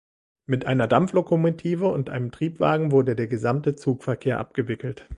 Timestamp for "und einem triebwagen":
1.85-2.91